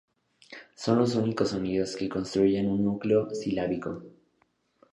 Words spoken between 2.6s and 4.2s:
un núcleo silábico.